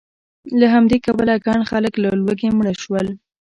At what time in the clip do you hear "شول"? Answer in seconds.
2.81-3.07